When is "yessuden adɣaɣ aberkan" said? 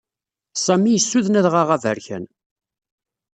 0.91-2.25